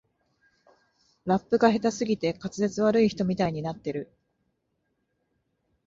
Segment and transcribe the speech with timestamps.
[1.25, 4.09] ラップが下手すぎて滑舌悪い人みたいになってる